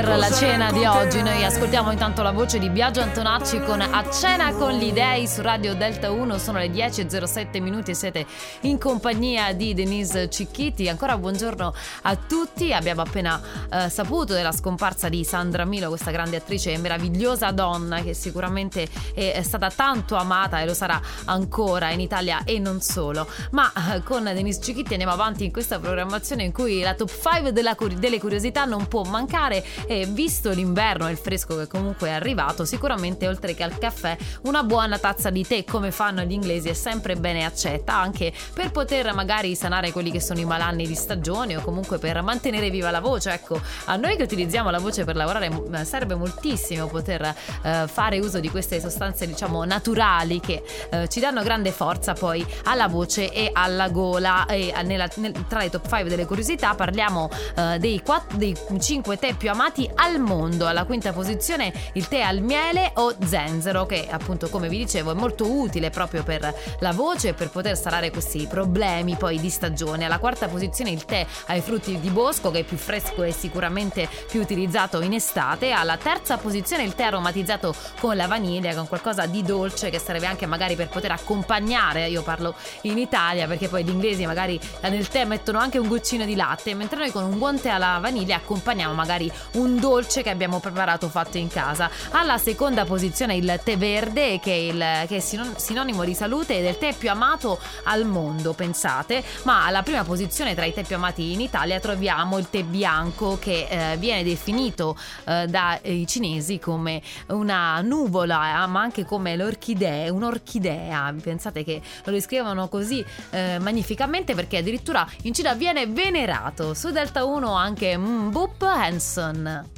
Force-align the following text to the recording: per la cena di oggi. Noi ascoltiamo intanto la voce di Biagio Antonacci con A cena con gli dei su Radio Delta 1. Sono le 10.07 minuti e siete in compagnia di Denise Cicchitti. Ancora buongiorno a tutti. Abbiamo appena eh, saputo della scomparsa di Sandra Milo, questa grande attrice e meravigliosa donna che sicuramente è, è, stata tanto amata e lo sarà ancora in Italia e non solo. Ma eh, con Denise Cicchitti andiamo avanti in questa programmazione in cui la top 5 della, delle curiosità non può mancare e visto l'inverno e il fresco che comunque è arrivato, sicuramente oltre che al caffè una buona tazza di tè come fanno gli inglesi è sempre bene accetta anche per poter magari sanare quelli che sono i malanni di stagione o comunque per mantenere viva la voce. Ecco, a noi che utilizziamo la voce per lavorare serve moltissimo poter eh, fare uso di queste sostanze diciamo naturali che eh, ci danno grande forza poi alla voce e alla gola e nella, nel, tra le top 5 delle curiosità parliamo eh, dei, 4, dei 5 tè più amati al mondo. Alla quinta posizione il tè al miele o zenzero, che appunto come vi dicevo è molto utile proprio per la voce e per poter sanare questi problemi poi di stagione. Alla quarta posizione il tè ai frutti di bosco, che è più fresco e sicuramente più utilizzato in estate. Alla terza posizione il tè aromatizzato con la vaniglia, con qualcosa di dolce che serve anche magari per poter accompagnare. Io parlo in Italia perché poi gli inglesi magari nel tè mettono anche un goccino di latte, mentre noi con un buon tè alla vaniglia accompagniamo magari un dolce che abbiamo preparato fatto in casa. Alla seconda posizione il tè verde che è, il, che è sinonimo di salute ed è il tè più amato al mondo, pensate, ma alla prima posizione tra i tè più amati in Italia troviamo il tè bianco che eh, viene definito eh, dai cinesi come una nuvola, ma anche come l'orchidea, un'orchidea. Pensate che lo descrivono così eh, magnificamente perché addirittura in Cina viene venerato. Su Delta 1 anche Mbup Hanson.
per 0.00 0.16
la 0.16 0.30
cena 0.30 0.70
di 0.70 0.84
oggi. 0.84 1.22
Noi 1.22 1.42
ascoltiamo 1.42 1.90
intanto 1.90 2.22
la 2.22 2.30
voce 2.30 2.60
di 2.60 2.70
Biagio 2.70 3.00
Antonacci 3.00 3.60
con 3.62 3.80
A 3.80 4.08
cena 4.10 4.52
con 4.52 4.70
gli 4.70 4.92
dei 4.92 5.26
su 5.26 5.42
Radio 5.42 5.74
Delta 5.74 6.12
1. 6.12 6.38
Sono 6.38 6.58
le 6.58 6.68
10.07 6.68 7.60
minuti 7.60 7.90
e 7.90 7.94
siete 7.94 8.24
in 8.60 8.78
compagnia 8.78 9.52
di 9.54 9.74
Denise 9.74 10.28
Cicchitti. 10.28 10.88
Ancora 10.88 11.18
buongiorno 11.18 11.74
a 12.02 12.16
tutti. 12.16 12.72
Abbiamo 12.72 13.02
appena 13.02 13.40
eh, 13.70 13.88
saputo 13.88 14.32
della 14.32 14.52
scomparsa 14.52 15.08
di 15.08 15.24
Sandra 15.24 15.64
Milo, 15.64 15.88
questa 15.88 16.10
grande 16.10 16.36
attrice 16.36 16.72
e 16.72 16.78
meravigliosa 16.78 17.50
donna 17.50 18.00
che 18.02 18.14
sicuramente 18.14 18.88
è, 19.14 19.32
è, 19.32 19.42
stata 19.42 19.70
tanto 19.70 20.16
amata 20.16 20.60
e 20.60 20.66
lo 20.66 20.74
sarà 20.74 21.00
ancora 21.26 21.90
in 21.90 22.00
Italia 22.00 22.42
e 22.44 22.58
non 22.58 22.80
solo. 22.80 23.26
Ma 23.50 23.72
eh, 23.94 24.02
con 24.02 24.24
Denise 24.24 24.60
Cicchitti 24.60 24.92
andiamo 24.92 25.12
avanti 25.12 25.44
in 25.44 25.52
questa 25.52 25.78
programmazione 25.78 26.44
in 26.44 26.52
cui 26.52 26.80
la 26.80 26.94
top 26.94 27.10
5 27.10 27.52
della, 27.52 27.76
delle 27.96 28.18
curiosità 28.18 28.64
non 28.64 28.86
può 28.88 29.02
mancare 29.04 29.64
e 29.86 30.06
visto 30.06 30.50
l'inverno 30.50 31.08
e 31.08 31.10
il 31.10 31.18
fresco 31.18 31.56
che 31.56 31.66
comunque 31.66 32.08
è 32.08 32.12
arrivato, 32.12 32.64
sicuramente 32.64 33.28
oltre 33.28 33.54
che 33.54 33.62
al 33.62 33.78
caffè 33.78 34.16
una 34.42 34.62
buona 34.62 34.98
tazza 34.98 35.30
di 35.30 35.46
tè 35.46 35.64
come 35.64 35.90
fanno 35.90 36.22
gli 36.22 36.32
inglesi 36.32 36.68
è 36.68 36.74
sempre 36.74 37.16
bene 37.16 37.44
accetta 37.44 37.94
anche 37.94 38.32
per 38.52 38.70
poter 38.70 39.12
magari 39.14 39.54
sanare 39.54 39.92
quelli 39.92 40.10
che 40.10 40.20
sono 40.20 40.40
i 40.40 40.44
malanni 40.44 40.86
di 40.86 40.94
stagione 40.94 41.56
o 41.56 41.60
comunque 41.60 41.98
per 41.98 42.20
mantenere 42.22 42.70
viva 42.70 42.90
la 42.90 43.00
voce. 43.00 43.30
Ecco, 43.32 43.57
a 43.86 43.96
noi 43.96 44.16
che 44.16 44.22
utilizziamo 44.22 44.70
la 44.70 44.78
voce 44.78 45.04
per 45.04 45.16
lavorare 45.16 45.50
serve 45.84 46.14
moltissimo 46.14 46.86
poter 46.86 47.34
eh, 47.62 47.86
fare 47.86 48.18
uso 48.18 48.40
di 48.40 48.50
queste 48.50 48.80
sostanze 48.80 49.26
diciamo 49.26 49.64
naturali 49.64 50.40
che 50.40 50.62
eh, 50.90 51.08
ci 51.08 51.20
danno 51.20 51.42
grande 51.42 51.70
forza 51.70 52.12
poi 52.12 52.44
alla 52.64 52.88
voce 52.88 53.32
e 53.32 53.50
alla 53.52 53.88
gola 53.88 54.46
e 54.46 54.72
nella, 54.84 55.08
nel, 55.16 55.32
tra 55.46 55.60
le 55.60 55.70
top 55.70 55.88
5 55.88 56.08
delle 56.08 56.26
curiosità 56.26 56.74
parliamo 56.74 57.28
eh, 57.56 57.78
dei, 57.78 58.02
4, 58.02 58.36
dei 58.36 58.56
5 58.78 59.16
tè 59.16 59.34
più 59.34 59.50
amati 59.50 59.88
al 59.94 60.20
mondo. 60.20 60.66
Alla 60.66 60.84
quinta 60.84 61.12
posizione 61.12 61.72
il 61.94 62.08
tè 62.08 62.20
al 62.20 62.40
miele 62.40 62.92
o 62.94 63.14
zenzero, 63.24 63.86
che 63.86 64.06
appunto 64.10 64.48
come 64.48 64.68
vi 64.68 64.78
dicevo 64.78 65.12
è 65.12 65.14
molto 65.14 65.50
utile 65.50 65.90
proprio 65.90 66.22
per 66.22 66.54
la 66.80 66.92
voce 66.92 67.28
e 67.28 67.34
per 67.34 67.50
poter 67.50 67.76
sanare 67.76 68.10
questi 68.10 68.46
problemi 68.48 69.16
poi 69.16 69.38
di 69.38 69.50
stagione. 69.50 70.04
Alla 70.04 70.18
quarta 70.18 70.48
posizione 70.48 70.90
il 70.90 71.04
tè 71.04 71.26
ai 71.46 71.60
frutti 71.60 71.98
di 71.98 72.10
bosco, 72.10 72.50
che 72.50 72.60
è 72.60 72.64
più 72.64 72.76
fresco 72.76 73.22
e 73.22 73.32
sicuramente 73.48 74.08
più 74.30 74.40
utilizzato 74.42 75.00
in 75.00 75.14
estate. 75.14 75.72
Alla 75.72 75.96
terza 75.96 76.36
posizione 76.36 76.82
il 76.82 76.94
tè 76.94 77.04
aromatizzato 77.04 77.74
con 77.98 78.14
la 78.14 78.26
vaniglia, 78.26 78.74
con 78.74 78.86
qualcosa 78.86 79.24
di 79.26 79.42
dolce 79.42 79.88
che 79.88 79.98
serve 79.98 80.26
anche 80.26 80.44
magari 80.46 80.76
per 80.76 80.88
poter 80.88 81.12
accompagnare. 81.12 82.08
Io 82.08 82.22
parlo 82.22 82.54
in 82.82 82.98
Italia 82.98 83.46
perché 83.46 83.68
poi 83.68 83.84
gli 83.84 83.88
inglesi 83.88 84.26
magari 84.26 84.60
nel 84.82 85.08
tè 85.08 85.24
mettono 85.24 85.58
anche 85.58 85.78
un 85.78 85.88
goccino 85.88 86.26
di 86.26 86.36
latte, 86.36 86.74
mentre 86.74 86.98
noi 86.98 87.10
con 87.10 87.24
un 87.24 87.38
buon 87.38 87.58
tè 87.58 87.70
alla 87.70 87.98
vaniglia 88.00 88.36
accompagniamo 88.36 88.92
magari 88.92 89.30
un 89.52 89.80
dolce 89.80 90.22
che 90.22 90.30
abbiamo 90.30 90.60
preparato 90.60 91.08
fatto 91.08 91.38
in 91.38 91.48
casa. 91.48 91.90
Alla 92.10 92.36
seconda 92.36 92.84
posizione 92.84 93.36
il 93.36 93.60
tè 93.64 93.78
verde 93.78 94.38
che 94.40 94.52
è, 94.52 94.54
il, 94.54 95.06
che 95.08 95.16
è 95.16 95.20
sinonimo 95.20 96.04
di 96.04 96.14
salute 96.14 96.58
ed 96.58 96.66
è 96.66 96.68
il 96.68 96.78
tè 96.78 96.94
più 96.94 97.08
amato 97.10 97.58
al 97.84 98.04
mondo, 98.04 98.52
pensate, 98.52 99.24
ma 99.44 99.64
alla 99.64 99.82
prima 99.82 100.04
posizione 100.04 100.54
tra 100.54 100.66
i 100.66 100.74
tè 100.74 100.82
più 100.82 100.96
amati 100.96 101.32
in 101.32 101.40
Italia 101.40 101.80
troviamo 101.80 102.36
il 102.36 102.50
tè 102.50 102.62
bianco 102.62 103.37
che 103.38 103.66
eh, 103.68 103.96
viene 103.96 104.22
definito 104.22 104.96
eh, 105.24 105.46
dai 105.46 106.06
cinesi 106.06 106.58
come 106.58 107.02
una 107.28 107.80
nuvola, 107.80 108.66
ma 108.66 108.80
anche 108.80 109.04
come 109.04 109.36
l'orchidea, 109.36 110.12
un'orchidea. 110.12 111.14
Pensate 111.22 111.64
che 111.64 111.80
lo 112.04 112.12
descrivono 112.12 112.68
così 112.68 113.04
eh, 113.30 113.58
magnificamente 113.60 114.34
perché 114.34 114.58
addirittura 114.58 115.06
in 115.22 115.34
Cina 115.34 115.54
viene 115.54 115.86
venerato. 115.86 116.74
Su 116.74 116.90
Delta 116.90 117.24
1 117.24 117.52
anche 117.52 117.96
Mbup 117.96 118.62
Hanson. 118.62 119.77